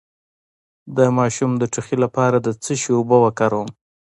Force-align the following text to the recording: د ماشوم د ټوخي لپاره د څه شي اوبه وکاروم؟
د 0.97 0.99
ماشوم 1.17 1.51
د 1.57 1.63
ټوخي 1.73 1.97
لپاره 2.03 2.37
د 2.45 2.47
څه 2.63 2.73
شي 2.81 2.91
اوبه 2.97 3.17
وکاروم؟ 3.23 3.69